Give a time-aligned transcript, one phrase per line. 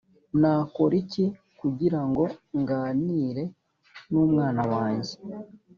[0.39, 1.25] nakora iki
[1.59, 2.23] kugira ngo
[2.59, 3.43] nganire
[4.11, 5.13] n umwana wanjye